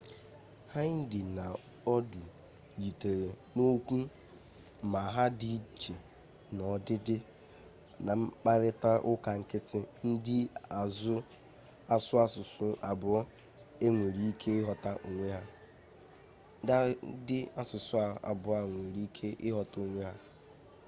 [0.75, 1.45] hindi na
[1.95, 2.23] urdu
[2.81, 3.95] yitere na okwu
[4.91, 5.95] ma ha di iche
[6.55, 7.15] n'odide
[8.05, 9.79] na mkparita uka nkiti
[10.11, 10.37] ndi
[12.01, 13.19] asu asusu abuo
[13.85, 14.49] a nwere ike
[19.41, 20.13] ighota onwe ha